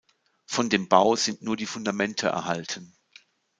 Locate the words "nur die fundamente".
1.43-2.25